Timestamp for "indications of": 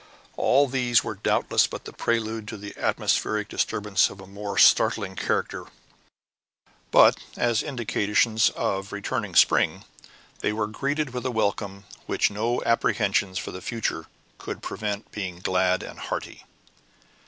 7.61-8.91